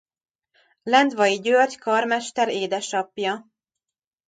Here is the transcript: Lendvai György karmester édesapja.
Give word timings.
Lendvai 0.83 1.39
György 1.39 1.77
karmester 1.77 2.49
édesapja. 2.49 3.47